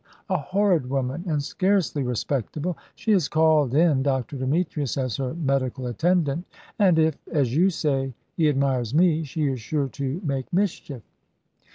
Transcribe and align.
A 0.31 0.37
horrid 0.39 0.89
woman, 0.89 1.23
and 1.27 1.43
scarcely 1.43 2.01
respectable. 2.01 2.75
She 2.95 3.11
has 3.11 3.27
called 3.27 3.75
in 3.75 4.01
Dr. 4.01 4.35
Demetrius 4.35 4.97
as 4.97 5.17
her 5.17 5.35
medical 5.35 5.85
attendant, 5.85 6.45
and 6.79 6.97
if 6.97 7.19
as 7.31 7.55
you 7.55 7.69
say 7.69 8.15
he 8.35 8.49
admires 8.49 8.95
me, 8.95 9.23
she 9.23 9.45
is 9.47 9.61
sure 9.61 9.89
to 9.89 10.19
make 10.23 10.51
mischief." 10.51 11.03